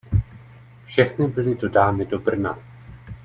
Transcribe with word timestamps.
Všechny 0.85 1.27
byly 1.27 1.55
dodány 1.55 2.05
do 2.05 2.19
Brna. 2.19 2.57